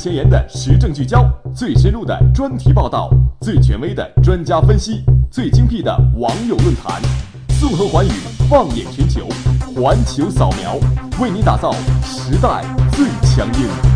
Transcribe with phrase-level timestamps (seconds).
[0.00, 3.10] 前沿的时政聚焦，最深入的专题报道，
[3.42, 7.02] 最权威的专家分析，最精辟的网友论坛，
[7.60, 8.10] 纵横寰宇，
[8.48, 9.28] 放眼全球，
[9.76, 10.78] 环球扫描，
[11.20, 13.89] 为你打造时代最强音。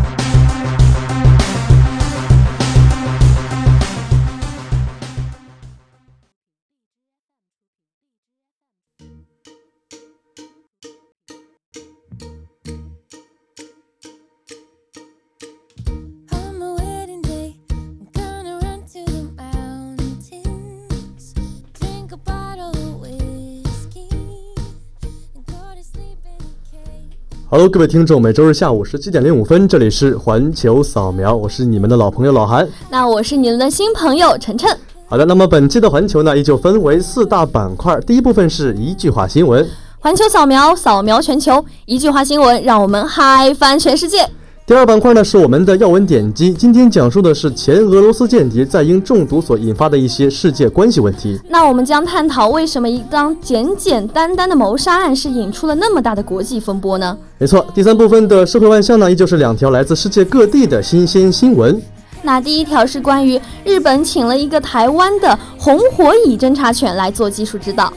[27.55, 32.67] Hello，各位听众，每周日下午十七点零五分，这里是环球扫描，我是你们的老朋友老韩。
[32.89, 34.69] 那我是你们的新朋友晨晨。
[35.07, 39.65] 好的，那么本期的环球呢，依旧分为四大板块，第一部分是一句话新闻，
[39.99, 44.29] 环球扫描，扫描全球，一句话新闻，让我们嗨翻全世界。
[44.67, 51.39] 第二板块呢是我们的要闻点击，今天讲述的是前俄罗斯间谍在英中毒所引发的一些世界关系问题。
[51.47, 57.15] 那我们将探讨为什么一桩简简单单的谋杀案是引出了那么大的国际风波呢？
[57.37, 61.79] 没错，第三部分的社会万象呢，依旧是两条来自世界各地的新鲜新闻。
[62.23, 67.93] 那第一条是关于日本请了一个台湾的红火蚁侦察犬来做技术指导。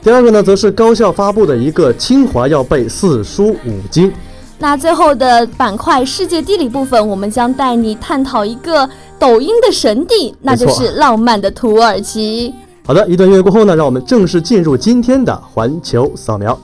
[0.00, 4.12] 第二个呢，则是高校发布的一个清华要背四书五经。
[4.58, 8.88] 那最后的板块世界地理部分，我们将带你探讨一个
[9.18, 12.54] 抖音的神地，那就是浪漫的土耳其。
[12.86, 16.58] 好的，一段音乐过后呢，让我们正式进入今天的环球扫描。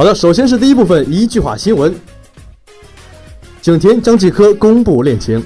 [0.00, 1.94] 好的，首先是第一部分一句话新闻。
[3.60, 5.44] 景甜张继科公布恋情，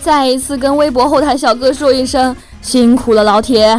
[0.00, 3.78] 再一次跟微博后台小哥说一声辛苦了，老铁。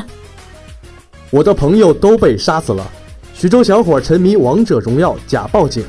[1.32, 2.88] 我的朋友都被杀死了。
[3.34, 5.84] 徐州小伙沉迷王者荣耀假报警，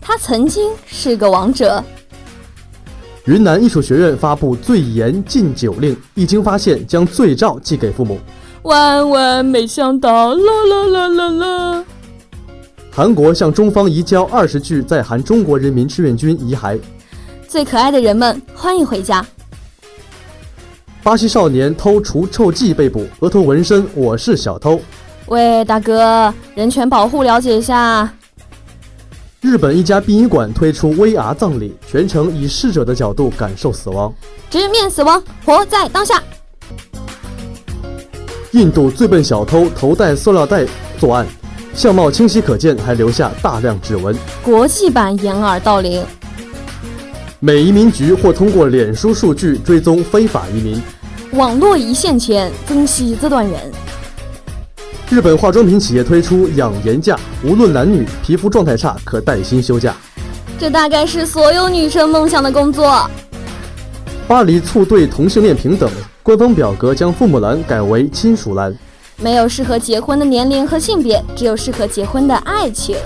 [0.00, 1.80] 他曾经是个王者。
[3.26, 8.18] 云南艺术学院发布最严禁酒令，一经发现将罪照寄给父母。
[8.62, 11.84] 万万没想到，啦啦啦啦啦。
[12.92, 16.78] 韩国向中方移交二十具在韩中国人民志愿军遗骸。
[17.46, 19.24] 最可爱的人们，欢迎回家。
[21.02, 24.80] 巴西少年偷除臭剂被捕，额头纹身“我是小偷”。
[25.26, 28.12] 喂，大哥，人权保护了解一下。
[29.40, 34.12] 日本一家殡仪馆推出 VR 葬礼，全程以逝者的角度感受死亡。
[34.50, 36.22] 直面死亡，活在当下。
[38.50, 40.66] 印度最笨小偷头戴塑料袋
[40.98, 41.24] 作案。
[41.74, 44.14] 相貌清晰可见，还留下大量指纹。
[44.42, 46.04] 国际版掩耳盗铃。
[47.38, 50.82] 美移民局或通过脸书数据追踪非法移民。
[51.32, 53.54] 网络一线牵，珍惜这段人。
[55.08, 59.94] 日本化妆品企业推出养颜假，无论男女，皮肤状态差可带薪休假。
[60.58, 63.08] 这大概是所有女生梦想的工作。
[64.28, 65.90] 巴黎促对同性恋平等，
[66.22, 68.76] 官方表格将父母栏改为亲属栏。
[69.20, 72.96] 没有适合结婚的年龄和性别，只有适合结婚的爱情。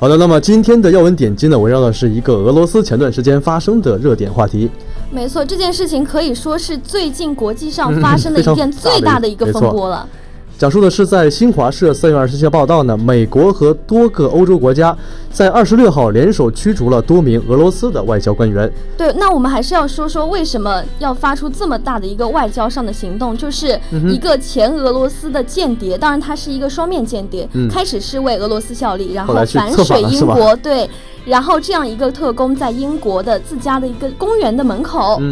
[0.00, 4.70] 好的，那么今天的要闻点击呢，围绕的是一个俄罗斯前段时间发生的热点话题。
[5.10, 10.08] 没错，这件事情可以说是最近国际上发生的一件最大的一个风波了。
[10.58, 14.94] 讲述的是在新华社三月二十七号报道呢，美国和多个欧洲国家
[15.30, 18.68] 在二十六号联手驱逐了多名俄罗斯的外交官员。
[18.96, 23.78] 对，那我们还是要说说为什么要发出这么大的一个外交上的行动，就是
[24.08, 30.90] 一个前俄罗斯的间谍，当然他是一个双面间谍，开始是为俄罗斯效力，然后反水英国，对，
[31.24, 35.22] 然后这样一个特工在英国的自家的一个公园的门口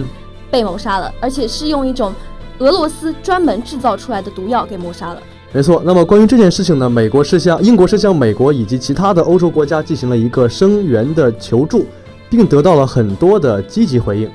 [0.53, 2.15] 被谋杀了，而且是用一种。
[2.59, 5.21] 俄罗斯专门制造出来的毒药给抹杀了。
[5.53, 5.81] 没错。
[5.85, 11.87] 那么关于这件事情呢，美国是向英国是向美国以及其他的欧洲国家进行了一个声援的求助，
[12.29, 14.31] 并得到了很多的积极回应。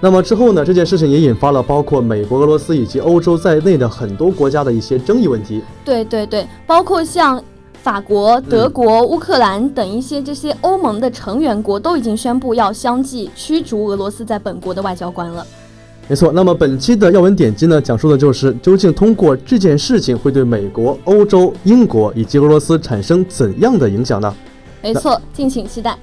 [0.00, 5.62] 那么之后呢，这件事情也引发了包括美国、俄罗斯以及欧洲在内的很多国家的一些争议问题。
[5.84, 7.42] 对对对，包括像
[7.82, 15.46] 法国、德国、乌克兰等一些这些欧盟的成员国都已经宣布要相继驱逐俄罗斯在本国的外交官了。
[16.08, 24.32] 没错，那么本期的要闻点击呢，讲述的就是究竟通过这件事情会对美国、欧洲、英国以及俄罗斯产生怎样的影响呢？
[24.82, 25.98] 没错，敬请期待。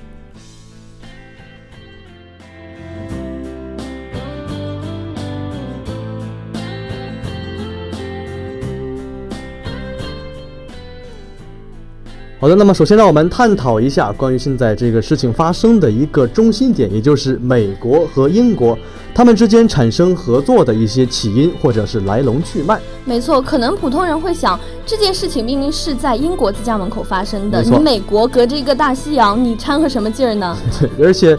[12.44, 18.78] 好的，那么首先让我们探讨一下关于现在这个事情发生的一个中心点，也就是美国和英国
[19.16, 22.78] 他们之间产生合作的一些起因或者是来龙去脉。
[23.06, 30.58] 没错，可能普通人会想，这件事情明明是在英国自家门口发生的，你美国隔着一个大西洋，你掺和什么劲儿呢？
[30.78, 31.38] 对，而且。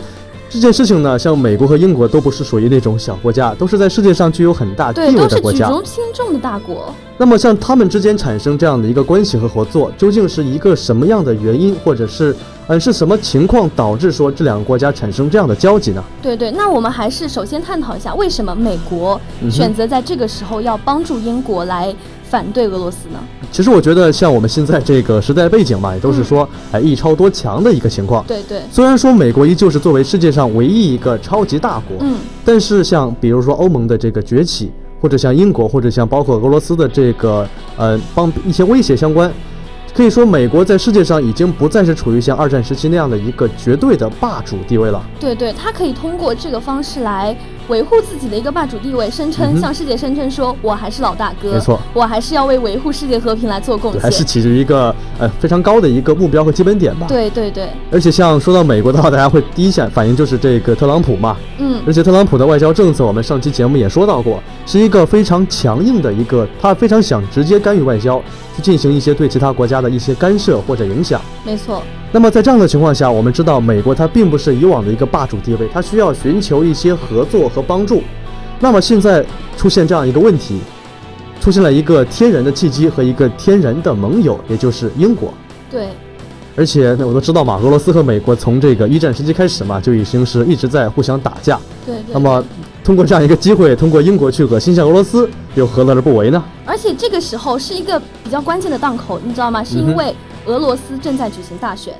[0.54, 6.94] 这件事情呢，像美国和英国都不是属于那种小国家，都是在世界上具有很大地位的国家，举足轻重的大国。
[7.18, 12.34] 那么，像他们之间产生这样的一个关系和合作，究竟是一个什么样的原因，或者是
[12.68, 16.04] 嗯是什么情况导致说这两个国家产生这样的交集呢？
[16.22, 19.20] 对对，那我们还是首先探讨一下，为什么美国
[19.50, 21.92] 选择在这个时候要帮助英国来。
[22.28, 23.18] 反对俄罗斯呢？
[23.52, 28.24] 其实我觉得，像我们现在这个时代背景嘛，也都是说，哎，一超多强的一个情况。
[28.26, 28.62] 对对。
[28.70, 39.30] 虽然说美国依旧是作为世界上唯一一个超级大国，嗯，但是像比如说欧盟的这个崛起，或者像英国，或者像包括俄罗斯的这个，呃，帮一些威胁相关。
[39.94, 45.00] 可以说，美国在世界上已经不再是处于像二战时期那样的一个绝对的霸主地位了。
[45.20, 47.36] 对对，它可以通过这个方式来
[47.68, 57.06] 维护自己的一个霸主地位，声称向世界声称说：“我还是老大哥。”没错，我还是要为维护世界和平来做贡献，还是起着一个呃非常高的一个目标和基本点吧。
[57.08, 57.68] 对对对。
[57.90, 61.36] 而且像说到美国的话，大家会第一下反应就是这个特朗普嘛。
[61.58, 61.80] 嗯。
[61.86, 68.20] 而且特朗普的外交政策，我们上期节目也说到过，是一个非常强硬的一个，他非常想直接干预外交。
[68.56, 71.82] 去进行一些对其他国家的一些干涉或者影响，没错。
[72.10, 78.02] 那么在这样的情况下，我们知道美国它并不是以往的一个霸主地位，它需要寻求一些合作和帮助。
[78.60, 79.24] 那么现在
[79.56, 80.60] 出现这样一个问题，
[81.40, 85.32] 出现了一个天然的契机和一个天然的盟友，也就是英国。
[85.70, 85.88] 对。
[86.56, 91.60] 而且我都知道嘛，俄罗斯和美国从这个一战时期开始嘛，就已经是一直在互相打架。
[91.84, 91.96] 对。
[92.12, 92.42] 那么。
[92.84, 96.44] 通过这样一个机会，通过英国去恶心一下俄罗斯，又何乐而不为呢？
[96.66, 99.64] 而且这个时候是一个比较关键的档口，你知道吗？
[99.64, 100.14] 是因为
[100.46, 101.94] 俄罗斯正在举行大选，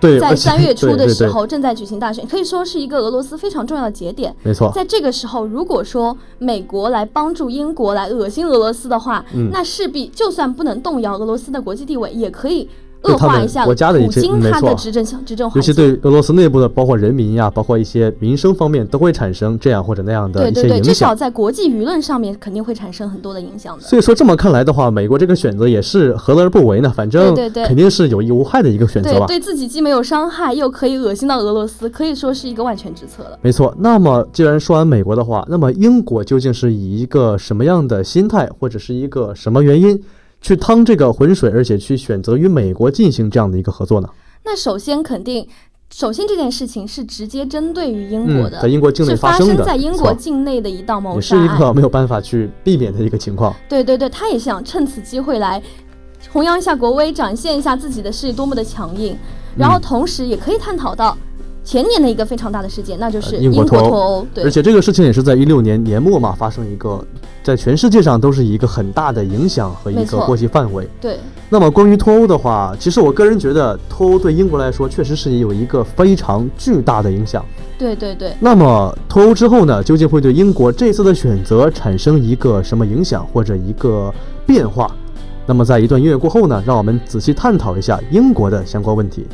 [0.00, 4.34] 对，在三月初的时候正在举行大选，可以说是一个俄罗斯非常重要的节点。
[4.42, 12.68] 没错，在这个时候，如果说美国来帮助英国来恶心俄罗斯的话，那势必就算不能动摇俄罗斯的国际地位，也可以。
[13.04, 14.20] 恶化一下国家的一些
[14.50, 20.82] 他的，执政执政尤其对俄罗斯内部的，包括人民呀，包括一些民生方面，都会产生这样或者那样的一些影响。
[20.82, 23.82] 至少在国际舆论上面，肯定会产生很多的影响的。
[23.84, 26.92] 所以说，这么看来的话，美国这个选择也是何乐而不为呢？
[26.94, 27.34] 反正
[27.66, 29.26] 肯定是有益无害的一个选择吧。
[29.26, 33.38] 对自己既没有伤害，又可以恶心到俄罗斯，可以说是一个万全之策了。
[33.42, 33.74] 没错。
[33.78, 40.00] 那么，既然说完美国的话，那么英国究竟是以一个什么样的心态，或者是一个什么原因？
[40.44, 44.08] 去趟这个浑水，而且去选择与美国进行这样的一个合作呢？
[44.44, 45.48] 那首先肯定，
[45.90, 53.56] 首先这件事情是直接针对于英国的，在英国境内发生的，在英国境内的一道谋杀案，也是一个没有办法去避免的一个情况。
[53.70, 55.62] 对对对，他也想趁此机会来
[56.30, 59.16] 弘扬一下国威，展现一下自己的势力多么的强硬，
[59.56, 61.16] 然后同时也可以探讨到。
[61.66, 64.26] 前年的一个非常大的事件，那就是英国脱欧。
[64.34, 67.02] 对，而且这个事情也是在一六年年末嘛发生一个，
[67.44, 70.88] 在全世界上都是一个很大的影响和一个波及范围。
[71.00, 71.18] 对。
[71.50, 77.44] 那么关于脱欧的话，其实我个人觉得脱欧对英国来说确实是有一个非常巨大的影响。
[77.78, 78.32] 对对对。
[78.40, 84.12] 那么脱欧之后呢，究竟会对英国这次的选择产生一个什么影响或者一个
[84.46, 84.90] 变化？
[85.46, 89.26] 那么在一段音乐过后呢，让我们仔细探讨一下英国的相关问题。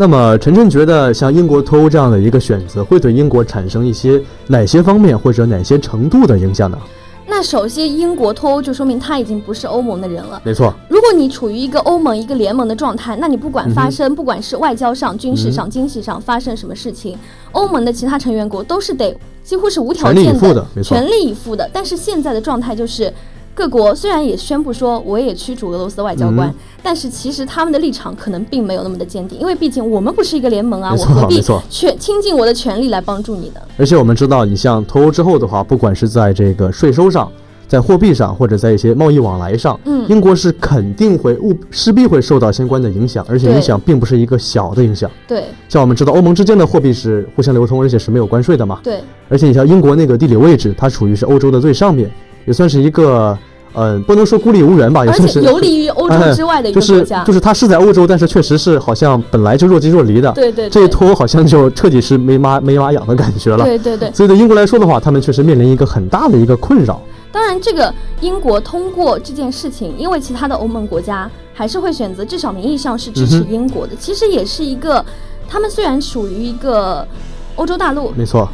[0.00, 6.78] 那么，晨晨觉得像英国脱欧这样的一个选择，会对英国产生一些哪些方面或者哪些程度的影响呢？
[7.26, 10.40] 那首先，英国脱欧就说明他已经不是欧盟的人了。
[10.42, 17.18] 没错，如果你处于一个欧盟一个联盟的状态，那你不管发生，不管是外交上、军事上、经济上发生什么事情，
[17.52, 19.14] 欧盟的其他成员国都是得
[19.44, 21.68] 几乎是无条件的全力以赴的。
[21.74, 23.12] 但是现在的状态就是。
[23.60, 26.50] 各国虽然也宣布说我也驱逐俄罗斯的外交官，
[26.82, 33.60] 但是其实他们的立场可能并没有那么的坚定，因为毕竟我们不是一个联盟啊，我何必全倾尽我的全力来帮助你呢？
[33.76, 37.30] 而且我们知道，你像脱欧之后的话，不管是在这个税收上。
[37.68, 45.08] 在货币上或者在一些贸易往来上，嗯，英国是肯定会务势必会受到相关的影响，而且影响并不是一个小的影响。
[45.28, 48.80] 对，像我们知道欧盟之间的货币是互相流通，而且是没有关税的嘛。
[48.82, 52.10] 对，而且你像英国那个地理位置，它处于是欧洲的最上面，
[52.44, 53.38] 也算是一个，
[53.72, 57.20] 呃，不能说孤立无援吧，也算是游离于欧洲之外的一个国家。
[57.20, 60.32] 就是就是它是在欧洲，但是确实是好像本来就若即若离的。
[60.32, 60.68] 对对。
[60.68, 63.64] 这一拖好像就彻底是没妈没妈养的感觉了。
[63.64, 64.10] 对对对。
[64.12, 67.00] 所以对英国来说的话，他们确实面临一个很大的一个困扰。
[67.32, 73.94] 当然，这个英国通过这件事情，因为其他的欧盟国家还是会选择，至少名义上是支持英国的。
[74.00, 75.04] 其实也是一个，
[75.48, 77.06] 他们虽然属于一个
[77.54, 78.48] 欧洲大陆，没错，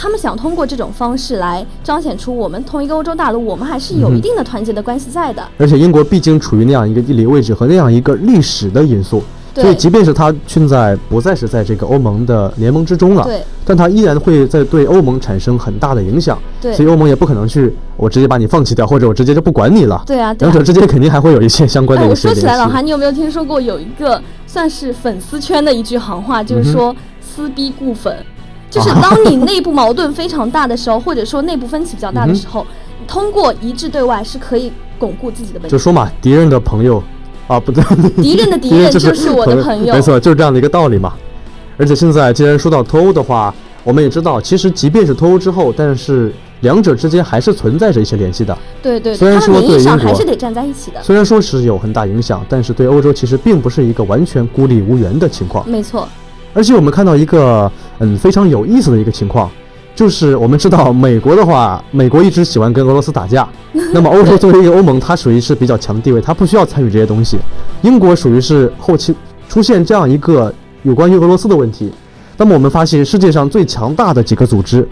[0.00, 5.42] 他们想通过这种方式来彰显出我们同一个欧洲大陆，我们还是有一定的团结的关系在的。
[5.58, 9.20] 而且英国毕竟处于那样一个地理位置和那样一个历史的因素。
[9.54, 16.38] 所以，即便是他现在不再是在这个欧盟的联盟之中了，对，但他依然会在对欧盟产生很大的影响。
[16.60, 20.00] 对，所以欧盟也不可能去我直接把你放弃掉，或者我直接就不管你了。
[20.06, 22.06] 对啊，两者之间肯定还会有一些相关的。
[22.06, 28.16] 我说起来，老韩，你有没有听说过有一个算是粉丝圈的一句行话，就是说撕逼固粉，
[28.70, 32.66] 就是当你内部矛盾非常大的时候，或者说内部分歧比较大的时候，
[33.06, 35.68] 通过一致对外是可以巩固自己的。
[35.68, 37.02] 就说嘛，敌人的朋友。
[37.46, 37.82] 啊，不对，
[38.22, 41.14] 敌人的敌人就是我的朋友，没错，就是这样的一个道理嘛。
[41.78, 48.54] 而且现在既然说到脱欧的话，我们也知道，其实即便是脱欧之后，但是两者之间还是存在着一些联系的。
[48.82, 51.02] 对对，虽然说对英国还是得站在一起的。
[51.02, 55.66] 虽然说是有很大影响，但是对欧洲其实并不是一个完全孤立无援的情况。
[55.66, 56.06] 没错。
[56.58, 59.48] 而且我们看到一个嗯非常有意思的一个情况。
[59.94, 63.48] 就是我们知道，美国的话，美国一直喜欢跟俄罗斯打架。
[63.94, 67.36] 那么，欧洲作为一个欧盟，它属于是比较强的地位，它不需要参与这些东西。
[67.82, 69.14] 英国属于是后期
[69.48, 71.92] 出现这样一个有关于俄罗斯的问题。
[72.36, 74.88] 那么，我们发现世界上最强大的几个组织，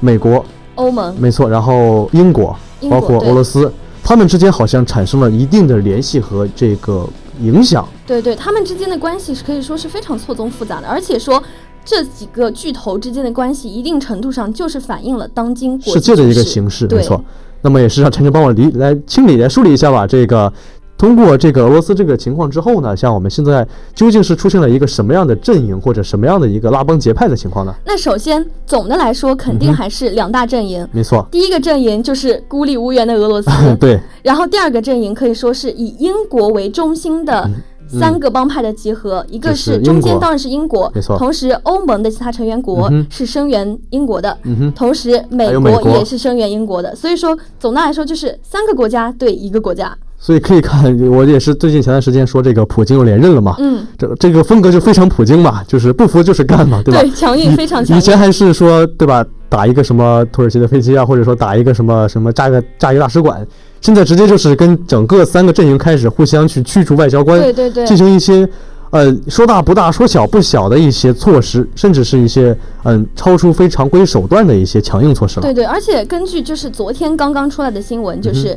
[0.00, 2.56] 美国、欧盟，没错，然后英国，
[2.90, 7.08] 包括俄罗斯，他们之间好像产生了一定的联系和这个
[7.42, 7.88] 影响。
[8.06, 11.42] 对对，他们之间的关系是可以说是非常错综复杂的，而且说。
[11.82, 17.24] 这几个巨头之间的关系，一定程度上就是反映了当今世界的一个形势，没错。
[17.62, 20.06] 那么也是让陈晨帮我理来清理来梳理一下吧。
[20.06, 20.52] 这个
[21.00, 27.74] 通过这个俄罗斯这个情况之后呢，像我们现在究竟是出现了一个什么样的阵营，或者什么样的一个拉帮结派的情况呢？
[27.86, 31.26] 那首先总的来说，肯定还是两大阵营，没错。
[31.30, 33.98] 第一个阵营就是孤立无援的俄罗斯， 对。
[34.22, 37.50] 然后第二个阵营可以说是以英国为中心的。
[37.92, 41.18] 三个帮派的集合，一个是中间当然是英国，没错。
[41.18, 44.38] 同时，欧盟的其他成员国是声援英国的，
[44.76, 46.94] 同时美国也是声援英国的。
[46.94, 49.92] 所以说，总的来说就是三个国家对一个国家。
[50.22, 57.00] 所以可以看，我也是最近前段时间说这个普京又连任了嘛，嗯，这这个风格就非常普京嘛，就是不服就是干嘛，对吧？
[57.00, 57.98] 对，强硬非常强硬。
[57.98, 63.44] 以前还是说对吧，打一个什么土耳其的飞机啊，或者说打一个什么什么炸一个炸一个大使馆。
[63.80, 68.46] 现在直接就是跟整个三个阵营开始互相去驱逐外交官，对对对，进行一些，
[68.90, 75.44] 呃，说大不大，说小不小的一些措施，甚至是一些嗯超出非常规手段的一些强硬措施了。
[75.44, 78.54] 对对，而且根据就是昨天刚刚出来的新闻，就是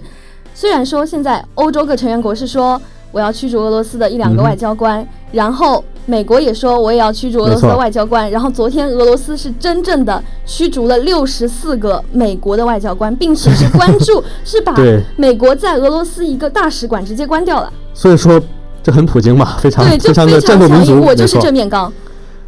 [0.53, 2.81] 虽然说现在欧洲各成员国是说
[3.11, 5.83] 我要驱逐俄罗斯的一两个外交官，然后。
[6.05, 14.75] 美国也说我也要驱逐俄罗斯的外交官，然后昨天俄罗斯是真正的驱逐了六十四个美国的外交官，并且是关注， 是把
[15.15, 17.71] 美国在俄罗斯一个大使馆直接关掉了。
[17.93, 18.37] 所以说
[18.83, 21.89] 这很普京嘛，非常非常的战斗民族，我就是正面刚。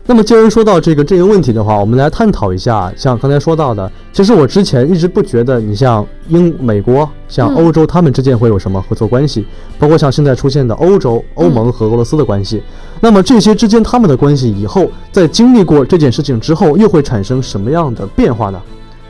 [0.07, 2.93] 那么，既然说到这个阵营问题的话，我们来探讨一下。
[2.95, 9.47] 像刚才说到的，其实我之前一直不觉得，你像英、美国、像欧洲，他们之间会有什么合作关系？
[9.79, 12.61] 包括像现在出现的欧洲、欧盟和俄罗斯的关系。
[13.01, 18.61] 那么这些之间他们的关系，以后在经历过这件事情之后，又会产生什么样的变化呢？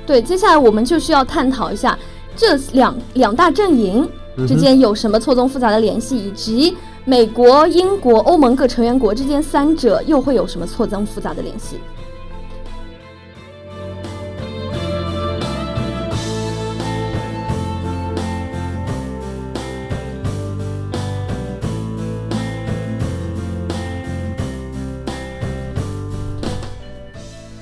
[0.05, 1.99] 对，接下来我们就需要探讨一下
[2.37, 4.07] 这两两大阵营
[4.47, 6.73] 之间有什么错综复杂的联系，以及。
[7.07, 11.79] 美国、英国、欧盟各成员国之间，三者又会有什么错综复杂的联系？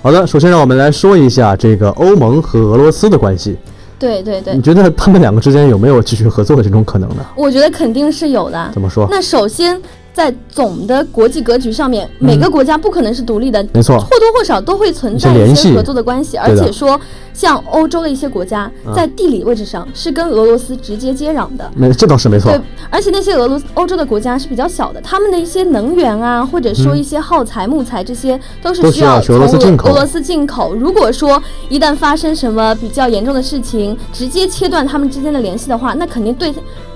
[0.02, 3.58] 好的，首先让我们来说一下这个欧盟和俄罗斯的关系。
[4.04, 7.26] 对对对，你觉得他们两个之间有没有继续合作的这种可能呢？
[7.38, 8.70] 我觉得肯定是有的。
[8.74, 9.08] 怎么说？
[9.10, 9.82] 那首先，
[10.14, 16.38] 在总的国际格局上面，每个国家不可能是独立的，没错，或多或少都会存在一些合作的关系。
[16.38, 17.00] 而且说，
[17.34, 21.70] 像欧洲的一些国家，在地理位置上是跟俄罗斯直接接壤的。
[21.76, 22.52] 没，这倒是没错。
[22.52, 30.76] 对，而且那些俄罗斯、欧洲的国家是比较小的，他们的一些能源啊，或者说一些耗材、木材，这些都是需要从俄罗斯进口。
[30.76, 36.54] 如果说一旦发生什么比较严重的事情，直接切断他们之间的联系的话，那肯定对。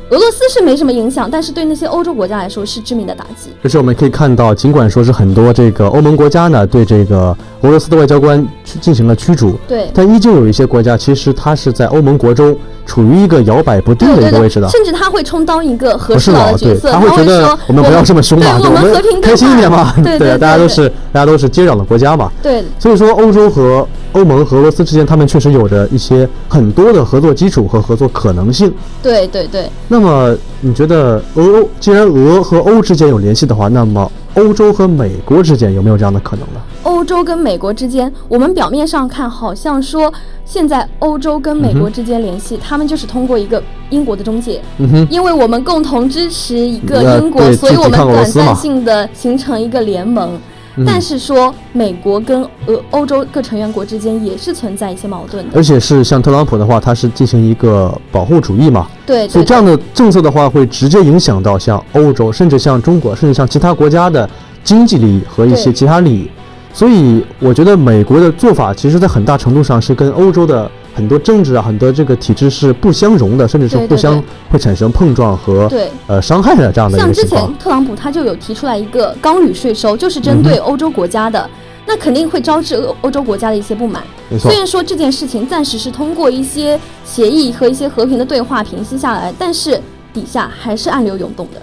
[0.10, 3.50] 俄罗斯是没什么影响，但是对那些欧洲国家来说是致命的打击。
[3.62, 8.48] 就是我们可以看到，尽管说是很多这个欧盟国家呢对这个俄罗斯的外交官
[8.80, 30.78] 进行了驱逐，对，但依旧有一些国家其实它是在欧盟国中处于一个摇摆不定的一个位置的，甚至他会充当一个和事佬的角色，他会觉得我们不要这么凶嘛，我们和平开心一点嘛， 对对，大家都是大家都是接壤的国家嘛，对，所以说欧洲和欧盟和俄罗斯之间，他们确实有着一些很多的合作基础和合作可能性，对对对，那么你。
[30.78, 36.62] 觉得俄欧既然俄和欧之间有联系的话，那么欧洲和美国之间有没有这样的可能呢？
[36.88, 40.12] 欧洲跟美国之间，我们表面上看好像说
[40.46, 50.40] 现在欧洲跟美国之间联系，他们就是通过一个英国的中介，嗯，因为我们共同支持一个英国，所以我们短暂性的形成一个联盟。
[50.86, 64.30] 但是说美国跟俄欧洲各成员国之间也是存在一些矛盾的，而且是像特朗普的话，他是进行一个保护主义嘛，对，所以这样的政策的话，会直接影响到像欧洲，甚至像中国，甚至像其他国家的
[64.64, 66.30] 经济利益和一些其他利益。
[66.78, 70.70] 所以我觉得美国的做法，其实在很大程度上是跟欧洲的。
[70.94, 74.20] 很多政治啊，很多这个体制是不相容的，甚至是互相
[74.50, 75.72] 会产生碰撞和
[76.08, 81.48] 呃伤害的这样的像之前特朗普他就有提出来一个钢铝税收，就是针对欧洲国家的，
[81.86, 84.02] 那肯定会招致欧欧洲国家的一些不满。
[84.40, 89.80] 虽然说这件事情暂时是通过一些协议和一些和平的对话平息下来，但是
[90.12, 91.62] 底下还是暗流涌动的。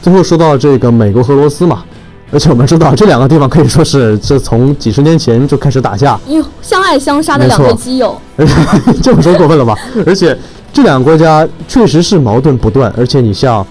[0.00, 1.82] 最后说到这个美国和俄罗斯嘛。
[2.32, 8.18] 而且我们知道，这两个地方可以说是这从几十年前就开始打架，哟，相爱相杀的两个基友，
[9.02, 9.76] 这么说过分了吧？
[10.06, 10.36] 而且
[10.72, 13.64] 这两个国家确实是矛盾不断，而且你像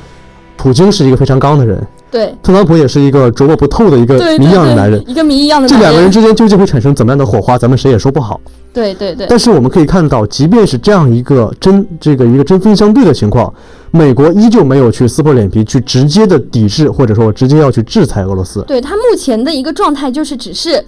[0.56, 6.12] 普京是一个非常刚的人，对，特朗普也是一个琢磨不透的一个谜一样的男人，一个谜一样的，这两个人。
[6.12, 8.40] 之间究竟会产生怎么样的火花，咱们谁也说不好。
[8.74, 13.54] 对对对，但是我们可以看到，即便是这样一个针这个一个针锋相对的情况，
[13.92, 18.64] 美国依旧没有去撕破脸皮去直接的抵制，或者说直接要去制裁俄罗斯。
[18.68, 20.82] 对他目前的一个状态就是只是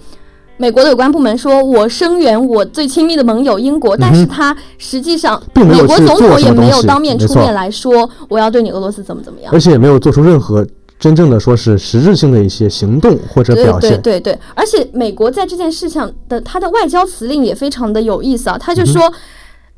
[0.56, 10.66] 美国的有关部门说我声援我最亲密的盟友英国，但是他实际上美国总统也没有当面出面来说我要对你俄罗斯怎么怎么样，而且也没有做出任何。
[11.04, 19.12] 真正的说是实质性的一些行动或者表现，对对对，而且美国在这件事情的他的外交辞令也非常的有意思啊，他就说，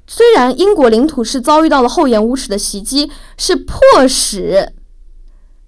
[0.07, 4.73] 虽然英国领土是遭遇到了厚颜无耻的袭击，是迫使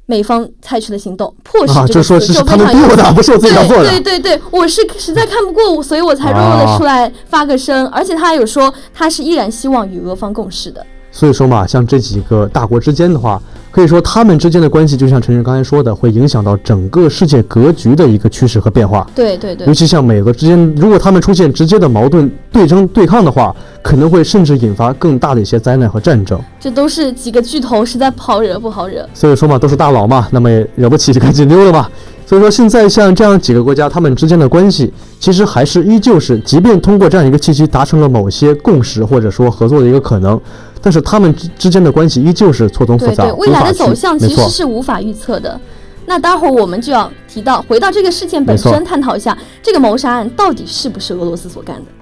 [0.07, 3.91] 美方采取的行动，迫使就说是他们逼我的，不是我自己要做的。
[3.91, 10.87] 对对对，我是实在看不过，所以我才弱弱的出来发个声，而且他还有说他是依然希望与俄方共事的。
[11.19, 13.43] 所以说嘛，像这几个大国之间的话。
[13.71, 19.07] 可以说，他们之间的关系就像陈晨刚才说的，会影响到整个世界格局的一个趋势和变化。
[19.15, 19.67] 对对对。
[19.67, 26.41] 尤其像美俄之间，如果他们出现直接的矛盾、对争、对抗的话，可能会甚至引发更大的一些灾难和战争。
[26.59, 29.07] 这都是几个巨头，实在不好惹，不好惹。
[29.13, 31.89] 所以说嘛，都是大佬嘛，那么也惹不起就赶紧溜了嘛。
[32.29, 40.39] 所以说，现在像这样几个国家，他们之间的关系，其实还是依旧是，即便通过这样一个契机达成了某些共识，或者说合作的一个可能。
[40.83, 45.59] 但是他们之之间的关系依旧是错综复杂，对对，未来的走向其实是无法预测的。
[46.05, 51.98] 那待会儿我们就要提到，回到这个事件本身，探讨一下这个谋杀案到底是不是俄罗斯所干的。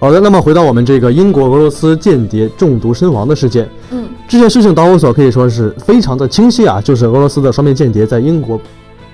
[0.00, 8.60] 好的，那么回到我们这个英国俄罗斯间谍中毒身亡的事件，嗯，这件事情导火索可以说是非常的清晰啊，就是俄罗斯的双面间谍在英国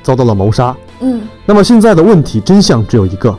[0.02, 3.34] 遭到了谋杀，嗯，那么现在的问题真相只有一个，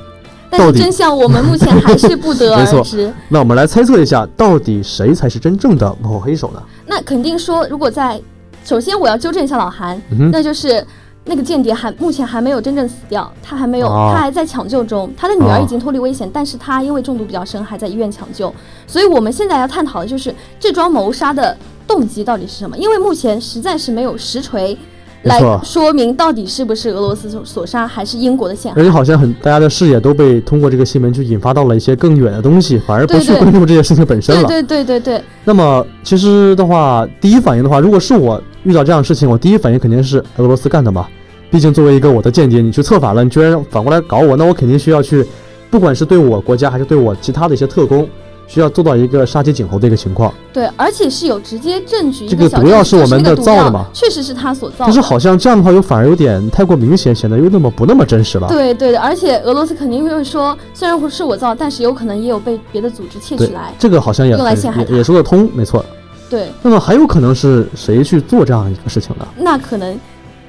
[0.50, 3.14] 但是真相我们目前还是不得 而知。
[3.30, 6.62] 那我们来猜测一下，到底谁才是真正的幕后黑手呢？
[6.88, 8.20] 那肯定说，如果在
[8.64, 10.84] 首先我要纠正一下老韩，那就是。
[11.28, 15.12] 那个间谍还目前还没有真正死掉，他还没有，他还在抢救中。
[15.18, 18.54] 他的女儿已经脱离危险，但是他因为中毒比较深，还在医院抢救。
[18.86, 21.58] 所以我们现在要探讨的就是这桩谋杀的
[21.88, 22.78] 动机到底是什么？
[22.78, 24.78] 因为目前实在是没有实锤
[25.24, 28.80] 来说明到底是不是俄罗斯所所杀，还是英国的陷害。
[28.80, 34.48] 而且好像很大家的视野都被通过这个新闻就引发到了一些更远的东西，反而不去关注这件事情本身了。
[34.48, 35.24] 对对对对对。
[35.44, 41.08] 那么其实的话，第一反应的话，如果是我遇到这样的事情，我第一反应肯定是俄罗斯干的嘛。
[41.50, 45.26] 毕竟作为一个我的间谍，你去策反了，你居然反过来搞我，那我肯定需要去，
[45.72, 48.06] 不管是对我国家还是对我其他的一些特工。
[48.48, 52.30] 需要做到一个杀鸡儆猴的一个情况，对，而且是有直接证据。
[52.30, 53.88] 这个毒药是我们的造的吗？
[53.92, 54.86] 确实是他所造。
[54.86, 58.48] 但是好像这样的话，又反而有点太过明显，显得又那么不那么真实了。
[58.48, 63.74] 对对的，而且俄罗斯肯定会说，虽然是我造，但是有可能也有被别的组织窃取来。
[63.80, 65.84] 这个好像也用来陷害也说得通，没错。
[66.30, 66.48] 对。
[66.62, 69.28] 那么还有可能是谁去做这样一个事情呢？
[69.38, 69.98] 那可能。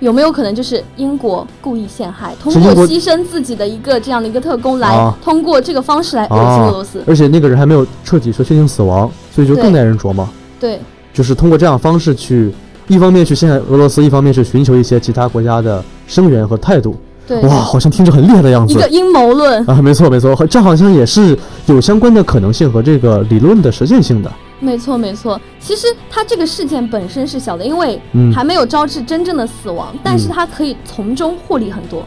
[0.00, 7.02] 有没有可能就是英国故意陷害，通过牺牲自己的一个这样的一个特工来通过这个方式来恶心俄罗斯？
[7.06, 10.28] 而且那个人还没有彻底说确定死亡，所以就更耐人琢磨。
[10.60, 10.78] 对，
[11.14, 12.52] 就是通过这样方式去，
[12.88, 16.94] 一方面去陷害俄罗斯，一方面是寻求一些其他国家的声援和态度。
[17.26, 18.74] 对，哇，好像听着很厉害的样子。
[18.74, 21.34] 一个阴谋论啊，没错没错，这好像也是
[21.64, 24.30] 有相关的可能性和这个理论的实践性的。
[24.58, 25.40] 没错，没错。
[25.60, 28.00] 其实它这个事件本身是小的，因为
[28.34, 32.04] 还没有招致真正的死亡，但是它可以从中获利很多。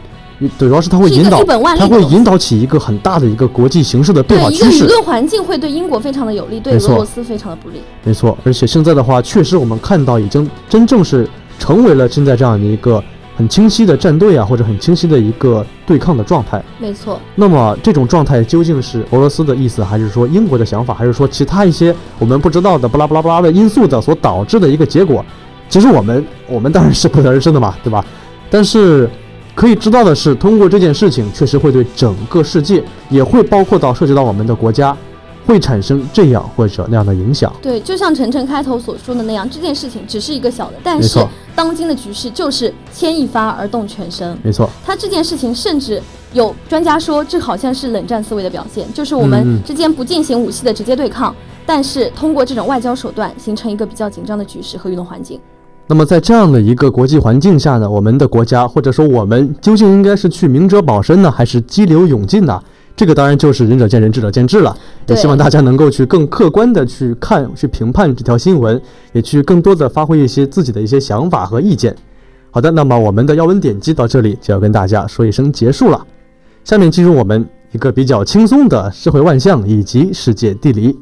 [0.58, 1.44] 对主要是它会引导，
[1.78, 4.86] 它会引导起一个很大的一个国际形势的变化趋势。
[4.86, 7.82] 舆论环境会对英国非常的有利，对俄罗斯非常的不利。
[8.04, 13.04] 没错，而且现在的话，确实我们看到已经真正是成为了现在这样的一个。
[13.40, 16.62] 很清晰的战队啊，或者很清晰的一个对抗的状态。
[16.78, 17.18] 没错。
[17.36, 25.24] 那么这种状态究竟是俄罗斯的意思，还是说英国的想法，还是说其他一些我们不知道的不拉不拉不拉的因素的所导致的一个结果？
[25.70, 28.04] 其实我们 我们当然是不得而知的嘛，对吧？
[28.50, 29.10] 但是
[29.56, 34.94] 可以知道的是，通过这件事情，确实会对整个世界，也会包括到涉及到我们的国家。
[35.46, 37.52] 会产生这样或者那样的影响。
[37.60, 41.26] 对，就像晨晨开头所说的那样，这件事情只是一个小的，但是
[41.60, 44.38] 当今的局势就是牵一发而动全身。
[44.42, 55.38] 没错，他这件事情甚至有专家说，这好像是冷战思维的表现，就是我们之间不进行武器的直接对抗，但是通过这种外交手段形成一个比较紧张的局势和舆论环境。
[55.86, 62.58] 那么在这样的一个国际环境下呢，我们的国家或者说我们究竟应该是去明哲保身呢，还是激流勇进呢？
[63.00, 64.78] 这个当然就是仁者见仁，智者见智了。
[65.08, 68.80] 也希望大家能够去更客观的去看、去评判这条新闻，
[69.14, 71.96] 也去更多的发挥一些自己的一些想法和意见。
[72.52, 76.06] 好的，那么我们的要闻点击到这里就要跟大家说一声结束了。
[76.66, 81.00] 下面进入我们一个比较轻松的社会万象以及世界地理。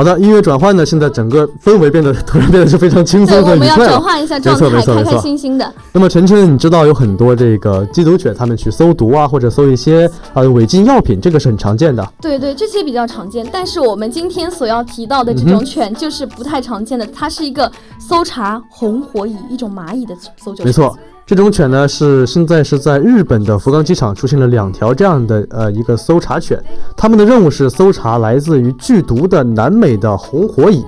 [0.00, 3.52] 好的，音乐转换呢，现在整个氛围变得突然变得是非常轻松的愉快。
[3.52, 5.74] 我们要转换一下状态，开开心心的。
[5.92, 12.02] 那么晨晨，你知道有很多这个缉毒犬，他们去搜毒啊，或者搜一些呃违禁药品，这个是很常见的。
[12.18, 13.46] 对对，这些比较常见。
[13.52, 20.64] 但是我们今天所要提到的这种犬就是不太常见的，它是一个搜查红火蚁，一种蚂蚁的搜救。
[20.64, 20.96] 没错。
[21.30, 26.60] 这种犬呢，是现在是在日本的福冈机场出现了两条这样的呃一个搜查犬，
[26.96, 30.84] 他们的任务是搜查来自于剧毒的南美的红火蚁。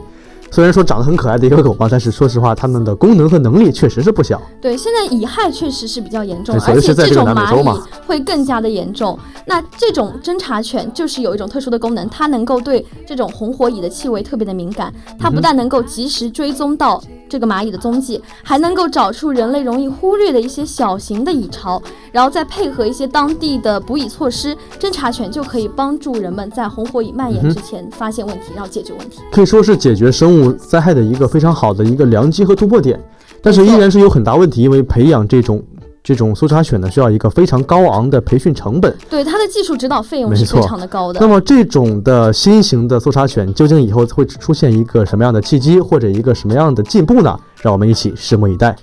[0.51, 4.43] 虽然说长得很可爱的一个狗吧，但是说实话，它们的功能和能力确实是不小。
[4.61, 9.17] 对，现在蚁害确实是比较严重，而且这种蚂蚁会更加的严重。
[9.47, 17.03] 那这种侦察犬就是有一种特殊的功能，它能够对这种红火蚁的气味特别的敏感，它不但能够及时追踪到
[17.33, 29.21] 这个蚂蚁的踪迹，还能够找出人类容易忽略的一些小型的蚁巢，然后再配合一些当地的捕蚁措施，侦查犬就可以帮助人们在红火蚁蔓延之前发现问题，然后解决问题。
[29.33, 30.53] 可以说是解决生物。
[30.53, 33.01] 灾害的一个非常好的一个良机和突破点，
[33.41, 35.63] 但是依然是有很大问题，因为培养这种
[36.03, 38.93] 这种搜查犬呢，需要一个非常高昂的培训成本。
[39.09, 41.21] 对它的技术指导费用是非常的高的。
[41.21, 47.39] 那么这种的新型的搜查犬究竟以后会出现一个什么样的契机，或者一个什么样的进步呢？
[47.61, 48.77] 让我们一起拭目以待。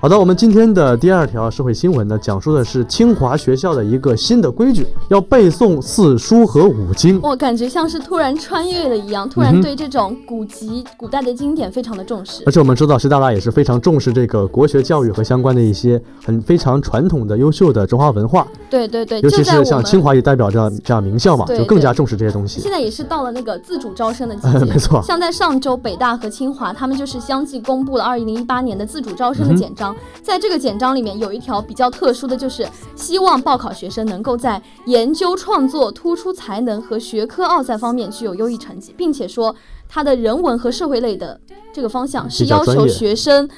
[0.00, 7.18] 好的，我们今天的第二条社会新闻呢，讲述的是清华学校的一个新的规矩，要背诵四书和五经。
[7.20, 12.44] 我感觉像是突然穿越了一样，突然对这种古籍、古代的经典非常的重视。
[12.46, 18.46] 而且我们知道，习大大也是非常重视这个国学教育和相关的一些很非常传统的、优秀的中华文化。
[18.70, 22.60] 对对对，尤其是像清华也代表着这样名校嘛，就更加重视这些东西。
[22.60, 25.02] 现在也是到了那个自主招生的季节， 没错。
[25.02, 29.87] 像在上周，北大和清华他们就是相继公布了二零一八年的自主招生的简章。
[30.22, 39.54] 在这个简章里面有一条比较特殊的就是，希望报考学生能够在研究创作、突出才能和学科奥赛方面具有优异成绩，并且说
[39.88, 41.40] 他的人文和社会类的
[41.72, 43.48] 这个方向是要求学生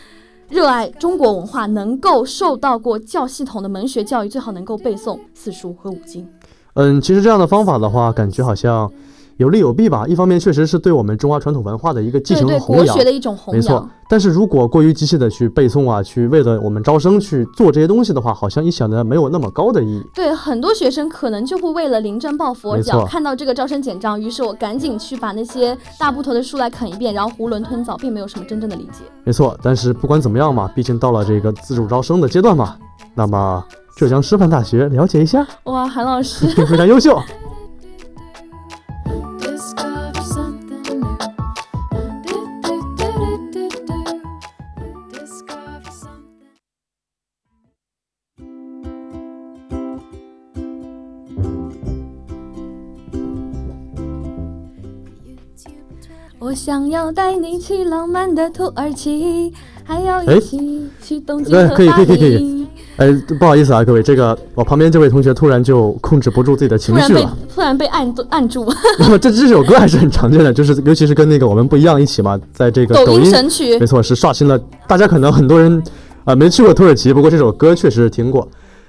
[0.49, 6.29] 热爱中国文化，能够受到过较系统的文学教育，最好能够背诵四书和五经。
[6.75, 8.91] 嗯，其实这样的方法的话，感觉好像。
[9.41, 13.57] 有利有弊吧，一方面确实是对我们中华传统文化的一个继承和弘扬，的一种弘扬。
[13.57, 20.05] 没错，但是如果过于机械的去背诵啊，去为了我们招生去做这些东西的话，好像一想呢，没有那么高的意义。
[20.15, 29.05] 对，很多学生可能就会为了临阵抱佛脚，看到这个招生简章，于是我赶紧去把那些大部头的书来啃一遍，然后囫囵吞枣，并没有什么真正的理解。
[29.25, 32.77] 没错，但是不管怎么样嘛，毕竟到了这个自主招生的阶段嘛，
[33.15, 33.65] 那么
[33.97, 35.47] 浙江师范大学了解一下。
[35.65, 37.19] 哇，韩老师 非常优秀。
[56.41, 59.53] 我想要带你去浪漫的土耳其，
[59.85, 61.75] 还要一起去东京和巴黎。
[61.77, 62.67] 可以可以可以可以。
[62.97, 68.67] 哎，不好意思啊，各位，这个我旁边这位同学突然就控制不住自己的情绪了，突然被按按住。
[68.99, 74.59] 那么 这这首歌还是很常见的，就是尤其是跟那个我们不一样一起嘛，在这个抖音神曲，没错，是刷新了。
[74.87, 75.83] 大家可能很多人
[76.25, 78.49] 啊没去过土耳其，不过这首歌确实听过。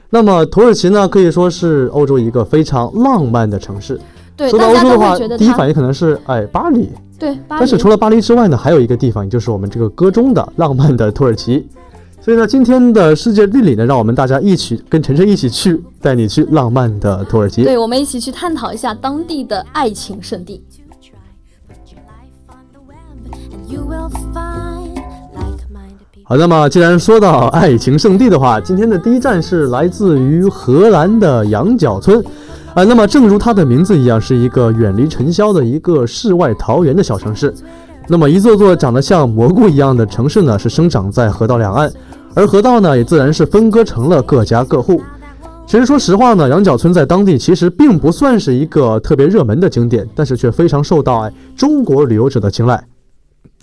[0.09, 3.99] 那么土耳其呢，可以说是欧洲一个非常浪漫的城市。
[4.37, 6.89] 对，说到欧洲的话，第一反应可能是哎巴黎。
[7.21, 11.67] 对，但是除了巴黎之外呢，还有一个地方，也就是我们这个歌中的浪漫的土耳其。
[12.19, 17.63] 所以呢，今天的世界地理呢，让我们大家一起跟晨晨一起去，带你去浪漫的土耳其。
[17.63, 20.63] 对，我们一起去探讨一下当地的爱情圣地。
[26.23, 32.23] 好，那么既然说到爱情圣地的话，今天的第一站是来自于荷兰的羊角村。
[32.73, 37.53] 啊，那么正如它的名字一样，是一个远离尘嚣的一个世外桃源的小城市。
[38.07, 41.91] 那么一座座长得像蘑菇一样的城市呢，是生长在河道两岸，
[42.33, 45.01] 而河道呢，也自然是分割成了各家各户。
[45.67, 52.81] 其实说实话呢，羊角村在当地其实并不算是一个特别热门的景点，但是却非常受到哎中国旅游者的青睐。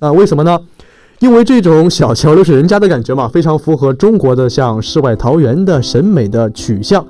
[0.00, 0.58] 啊，为什么呢？
[1.20, 7.04] 因为这种小桥流水人家的感觉嘛，非常符合中国的像世外桃源的审美的取向，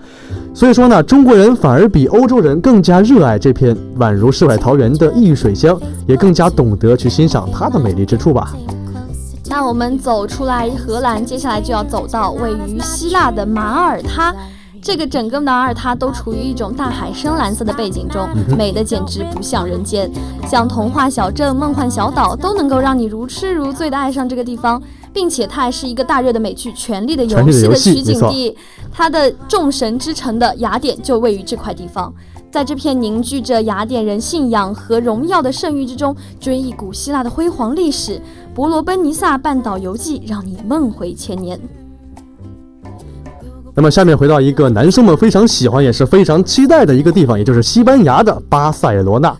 [0.54, 8.54] 所以说呢，中国人反而比欧洲人更加热爱这片宛如世外桃源的异水乡，也更加懂得去欣赏它的美丽之处吧。
[9.50, 14.34] 那我们走出来荷兰，接下来就要走到位于希腊的马耳他。
[14.88, 20.10] 这个整个马耳他都处于一种大海深蓝色的背景中，美的简直不像人间，
[20.48, 28.56] 像童话小镇、梦幻小岛都能够让你如痴如醉的爱上这个地方，并且它还是一个大热的美剧《权力的游戏》的取景地，
[28.90, 32.10] 它的众神之城的雅典就位于这块地方，
[32.50, 38.12] 在这片凝聚着雅典人信仰和荣耀的圣域之中，追忆古希腊的辉煌历史，
[38.54, 41.60] 《伯罗奔尼撒半岛游记》让你梦回千年。
[43.78, 49.32] 那么下面回到一个男生们非常喜欢也是非常期待的一个地方，也就是西班牙的巴塞罗那。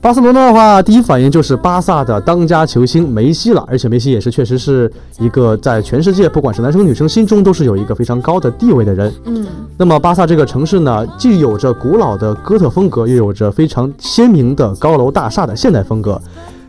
[0.00, 9.12] 巴塞罗那的话，第一反应就是巴萨的当家球星梅西了，而且梅西也是确实是一个在全世界不管是男生女生心中都是有一个非常高的地位的人。
[9.24, 9.44] 嗯，
[9.76, 16.22] 那么巴萨这个城市呢，既有着古老的哥特风格，又有着非常鲜明的高楼大厦的现代风格。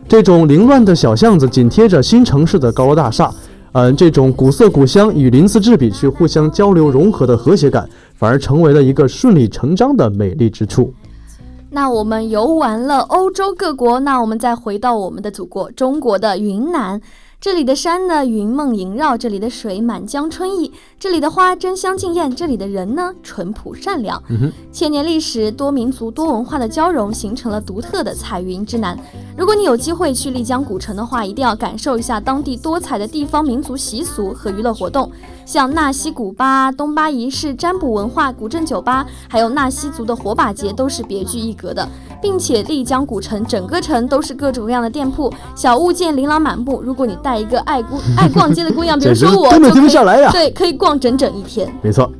[0.08, 3.32] 这种凌乱的小巷子紧贴着新城市的高楼大厦。
[3.72, 10.92] 嗯，这种古色古香与鳞次栉比去互相交流融合的和谐感，反而成为了一个顺理成章的美丽之处。
[11.70, 17.00] 那我们游完了欧洲各国，那我们再回到我们的祖国中国的云南。
[17.40, 24.22] 这里的山呢，云梦萦绕；这里的水，满江春意；这里的花，争相竞艳；这里的人呢，淳朴善良。
[24.70, 28.94] 千年历史，多民族、多文化的交融，形成了独特的彩云之南。
[29.38, 35.10] 如果你有机会去丽江古城的话，一定要感受一下当地多彩的地方民族习俗和娱乐活动，
[35.44, 41.88] 像纳西古巴、东巴仪式、占卜文化、古镇酒吧，还有纳西族的火把节，都是别具一格的。
[42.22, 46.82] 并且丽江古城整个城都是各种各样的店铺，小物件琳琅满目。
[46.82, 50.30] 如果你带一个爱姑 爱逛街的姑娘，比如说我，根本停不下来呀。
[50.30, 51.72] 对，可以逛整整一天。
[51.82, 52.12] 没错。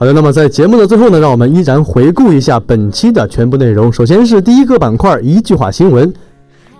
[0.00, 3.92] 好的，那么在节目的最后呢，让我们依然回顾一下本期的全部内容。
[3.92, 6.14] 首先是第一个板块，一句话新闻，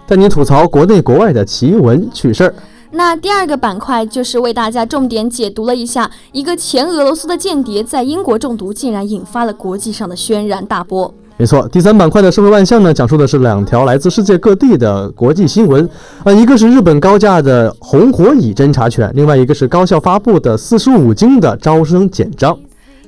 [0.06, 2.54] 带你吐槽国内国外的奇闻趣事儿。
[2.92, 11.12] 那第二个板块就是为大家重点解读了一下，一个前俄罗斯的间谍在英国中毒，竟然引发了国际上的轩然大波。
[11.38, 15.90] 没错，第三板块的社会万象呢，讲述的是两条来自世界各地的国际新闻，
[16.22, 22.56] 啊，一个是日本高价的红火蚁侦察犬，另外一个是高校发布的四书五经的招生简章。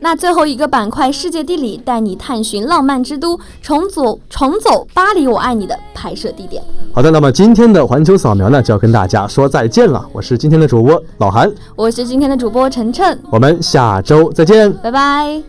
[0.01, 6.63] 那最后一个板块世界地理带你探寻浪漫之都，重走重走巴黎我爱你的拍摄地点。
[6.93, 10.05] 好的，那么今天的环球扫描呢，就要跟大家说再见了。
[10.13, 15.43] 我是今天的主播老韩，我是今天的主播晨晨，我们下周再见，拜拜。